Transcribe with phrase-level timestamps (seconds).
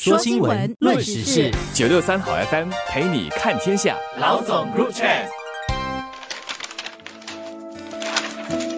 [0.00, 3.96] 说新闻，论时事，九六三好 FM 陪你看天下。
[4.20, 5.08] 老总入场。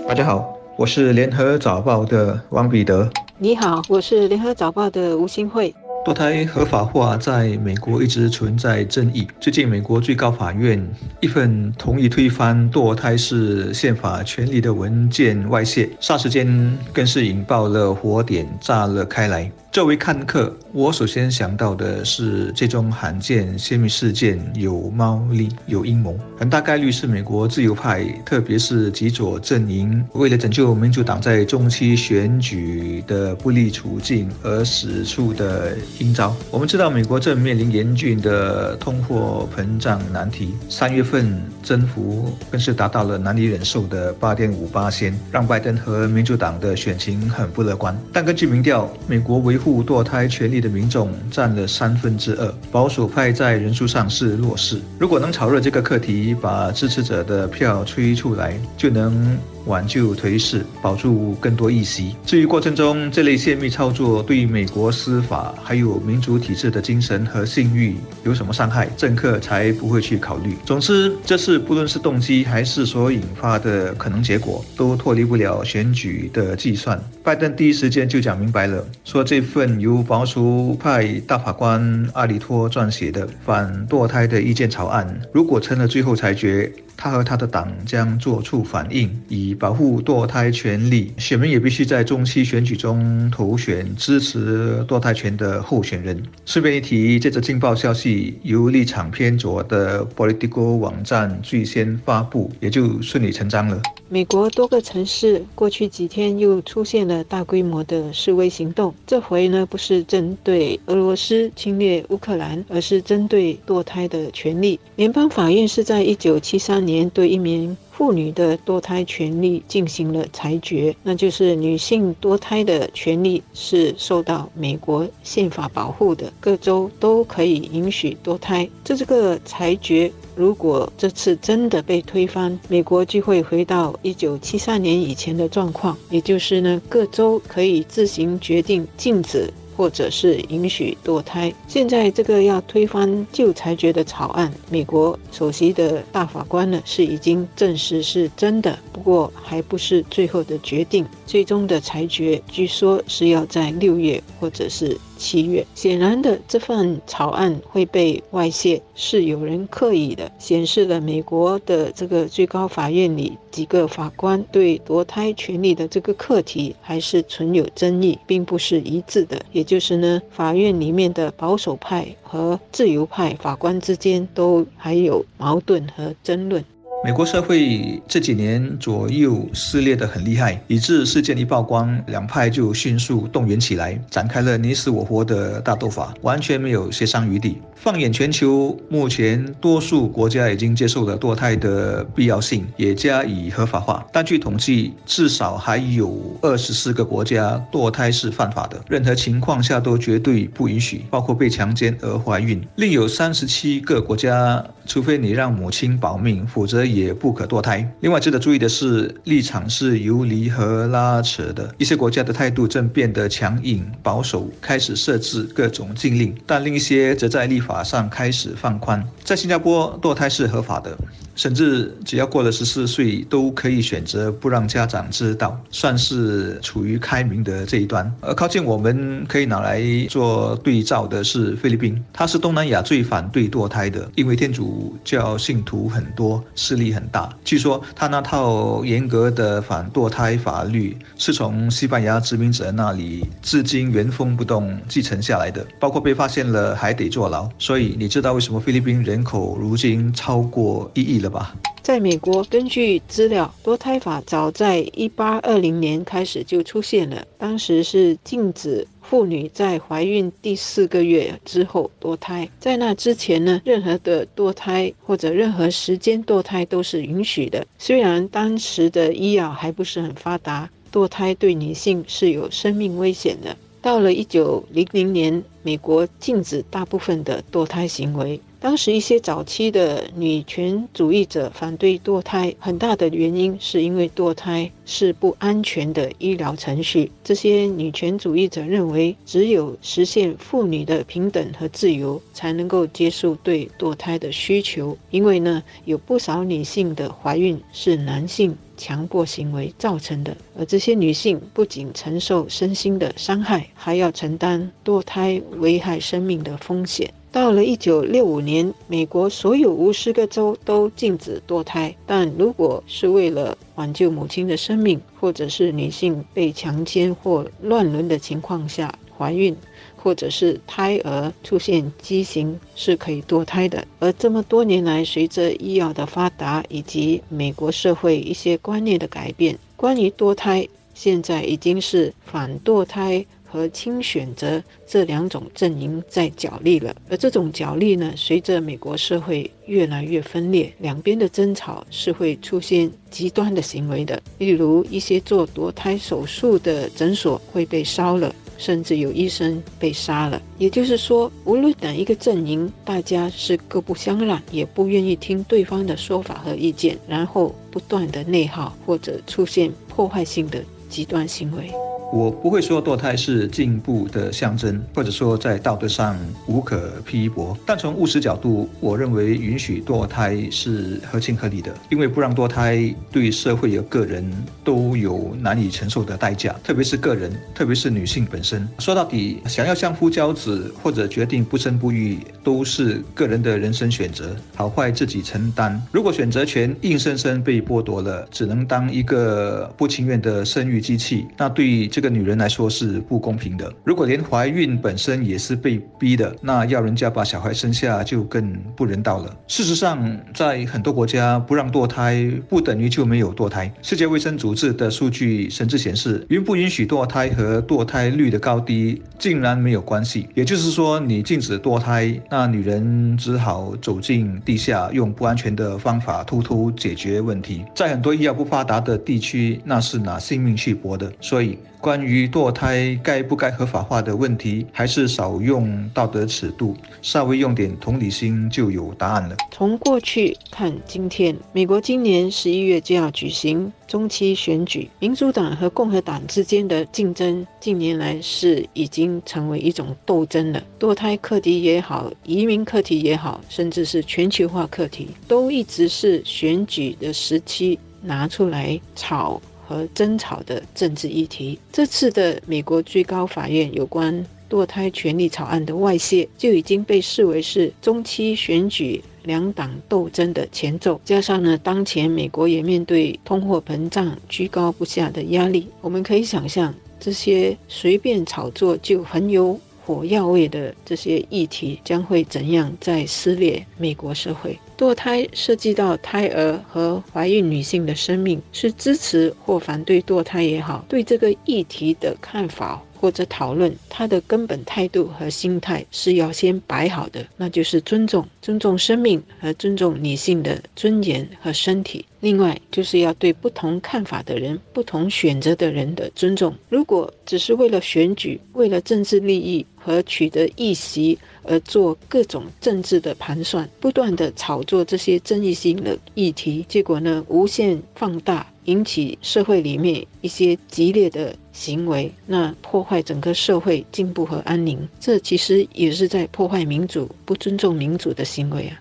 [0.08, 3.06] 大家好，我是联合早报的王彼得。
[3.36, 5.74] 你好，我是联合早报的吴新慧。
[6.06, 9.28] 堕胎合法化在美国一直存在争议。
[9.38, 10.82] 最近，美国最高法院
[11.20, 19.52] 一份同意推翻堕胎是宪法权利的文件外泄，霎时间更是引爆了火点，炸了开来。
[19.72, 36.34] 作为看客，我首先想到的是这宗罕见泄密事件有猫腻、有阴谋，很大概率是美国自由派，特别是极左阵营，为了拯救民主党在中期选举的不利处境而使出的阴招。
[36.50, 47.96] 我们知道，美国正面临严峻的通货膨胀难题，三月份增幅更是达到了难以忍受的八点五八仙，让拜登和民主党的选情很不乐观。
[48.12, 54.80] 但根据民调，美国维护堕胎权利的民众占了三分之二，保守派在人数上是弱势。
[54.98, 59.38] 如果能炒热这个课题，把支持者的票吹出来，就能。
[59.66, 62.14] 挽救颓势，保住更多议席。
[62.24, 70.56] 至于过程中这类泄密操作对美国司法还有民主体制的精神和信誉有什么伤害，政客才不会去考虑。
[70.64, 77.00] 总之，这次不论是动机还是所引发的可能结果，都脱离不了选举的计算。
[77.22, 86.72] 拜登第一时间就讲明白了，说这份由保守派大法官阿里托撰写的反堕胎的意见草案，如果成了最后裁决。
[87.02, 91.12] 他和他的党将做出反应，以保护堕胎权利。
[91.16, 96.20] 选民也必须在中期选举中投选支持堕胎权的候选人。
[96.44, 103.80] 顺便一提，这则劲爆消息由立场偏左的 Politico 网站最先发布，也就顺理成章了。
[104.08, 114.80] 美国多个城市过去几天又出现了大规模的示威行动，这回呢不是针对俄罗斯侵略乌克兰，而是针对堕胎的权利。
[114.96, 116.80] 联邦法院是在一九七三。
[116.80, 128.68] 年对一名妇女的堕胎权利进行了裁决，那就是女性堕胎的权利是受到美国宪法保护的，各州都可以允许堕胎。
[128.82, 139.52] 这这个裁决，如果这次真的被推翻，美国就会回到一九七三年以前的状况，也就是呢，各州可以自行决定禁止。
[139.80, 141.50] 或者是允许堕胎。
[141.66, 151.06] 现在这个要推翻旧裁决的草案，美国首席的大法官呢是已经证实是真的，不过还不是最后的决定。
[151.24, 154.98] 最终的裁决据说是要在六月或者是。
[155.20, 169.38] 七月，显然的，这份草案会被外泄，是有人刻意的，显示了美国的这个最高法院里几个法官对堕胎权利的这个课题还是存有争议，并不是一致的。
[169.52, 176.64] 也就是呢，法院里面的保守派和自由派法官之间都还有矛盾和争论。
[177.02, 187.56] 美国社会这几年左右撕裂得很厉害，以致事件一曝光，两派就迅速动员起来，展开了你死我活的大斗法，完全没有协商余地。
[187.74, 194.06] 放眼全球，目前多数国家已经接受了堕胎的必要性，也加以合法化。
[194.12, 202.62] 但据统计，至少还有二十四个国家堕胎是犯法的，任何情况下都绝对不允许，包括被强奸而怀孕。
[202.76, 206.89] 另有三十七个国家，除非你让母亲保命，否则。
[206.94, 207.88] 也不可堕胎。
[208.00, 211.74] 另外值得注意的是，立场是游离和拉扯的。
[211.78, 219.02] 一些国家的态度正变得强硬保守，开始设置各种禁令；但另一些则在立法上开始放宽。
[219.24, 220.96] 在新加坡，堕胎是合法的。
[221.34, 228.10] 甚至只要过了十四岁，都可以选择不让家长知道，算是处于开明的这一端。
[228.20, 237.32] 而靠近我们可以拿来做对照的是菲律宾，它是东南亚最反对堕胎的，因为天主教信徒很多，势力很大。
[237.44, 247.48] 据说他那套严格的反堕胎法律是从西班牙殖民者那里至今原封不动继承下来的，包括被发现了还得坐牢。
[247.58, 251.54] 所以你知道为什么菲律宾人口如今超过一亿了？
[251.82, 257.26] 在美国，根据资料，堕胎法早在一八二零年开始就出现了。
[257.36, 267.66] 当时是禁止妇女在怀孕第四个月之后堕胎，在那之前呢，任何的堕胎或者任何时间堕胎都是允许的。
[267.78, 273.56] 虽然当时的医药还不是很发达，堕胎对女性是有生命危险的。
[273.82, 278.38] 到了一九零零年，美国禁止大部分的堕胎行为。
[278.60, 287.10] 当时一些早期的女权主义者反对堕胎，很大的原因是因为堕胎是不安全的医疗程序。
[287.24, 294.94] 这些女权主义者认为，只有实现妇女的平等和自由，才能够接受对堕胎的需求。
[295.10, 307.12] 因为呢，有不少女性的怀孕是男性强迫行为造成的，而这些女性不仅承受身心的伤害，还要承担堕胎危害生命的风险。
[307.30, 311.94] 到了一九六五年，美国所有五十个州都禁止堕胎。
[312.06, 319.54] 但如果是为了挽救母亲的生命，或者是女性被强奸或乱伦的情况下怀孕，
[320.02, 323.86] 或者是胎儿出现畸形，是可以堕胎的。
[323.98, 333.24] 而这么多年来，随着医药的发达以及美国社会一些观念的改变，关于堕胎现在已经是反堕胎。
[333.52, 344.22] 和亲选择这两种阵营在角力了，而这种角力呢，随着美国社会越来越分裂，两边的争吵是会出现极端的行为的。
[344.38, 350.40] 例如，一些做堕胎手术的诊所会被烧了，甚至有医生被杀了。
[350.58, 361.72] 也就是说，无论哪一个阵营，大家是各不相让，也不愿意听对方的说法和意见，然后不断的内耗或者出现破坏性的极端行为。
[362.12, 367.56] 我不会说堕胎是进步的象征，或者说在道德上无可批驳。
[367.64, 374.28] 但从务实角度，我认为允许堕胎是合情合理的，因为不让堕胎对社会和个人
[374.64, 378.68] 都有难以承受的代价，特别是个人，特别是女性本身。
[378.80, 385.80] 说到底，想要相夫教子或者决定不生不育，都是个人的人生选择，好坏自己承担。
[385.92, 391.99] 如果选择权硬生生被剥夺了，只能当一个不情愿的生育机器，那对这。
[392.00, 393.70] 这个女人来说是不公平的。
[393.84, 399.36] 如果连怀孕本身也是被逼的，那要人家把小孩生下就更不人道了。
[399.46, 403.70] 事实上，在很多国家，不让堕胎不等于就没有堕胎。
[403.82, 410.26] 世界卫生组织的数据甚至显示，允不允许堕胎和堕胎率的高低竟然没有关系。
[410.34, 417.62] 也就是说，你禁止堕胎，那女人只好走进地下，用不安全的方法偷偷解决问题。
[417.74, 421.12] 在很多医药不发达的地区，那是拿性命去搏的。
[421.20, 421.58] 所以。
[421.90, 429.34] 关于堕胎该不该合法化的问题，还是少用道德尺度，稍微用点同理心就有答案了。
[429.50, 440.62] 从过去看今天，美国今年十一月就要举行中期选举，民主党和共和党之间的竞争，近年来是已经成为一种斗争了。
[440.78, 449.42] 堕胎课题也好，移民课题也好，甚至是全球化课题，都一直是选举的时期拿出来炒。
[449.70, 451.56] 和争吵的政治议题。
[451.72, 461.00] 这次的美国最高法院有关堕胎权利草案的外泄，就已经被视为是中期选举两党斗争的前奏。
[461.04, 469.56] 加上呢，当前美国也面对通货膨胀居高不下的压力，我们可以想象，这些随便炒作就很有。
[469.82, 474.56] 火药味的这些议题将会怎样在撕裂美国社会？
[474.80, 482.82] 堕胎涉及到胎儿和怀孕女性的生命，是支持或反对堕胎也好，对这个议题的看法。
[483.00, 492.04] 或者讨论他的根本态度和心态是要先摆好的，那就是尊重、尊重生命和尊重女性的尊严和身体。
[492.20, 496.54] 另外，就是要对不同看法的人、不同选择的人的尊重。
[496.68, 508.46] 如果只是为了选举、为了政治利益和取得议席而做各种政治的盘算，不断的炒作这些争议性的议题，结果呢，无限放大。
[508.64, 518.80] 引起社会里面一些激烈的行为，那破坏整个社会进步和安宁，这其实也是在破坏民主、不尊重民主的行为啊。